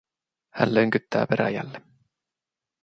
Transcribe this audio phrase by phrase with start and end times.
[0.49, 1.81] Hän lönkyttää veräjälle.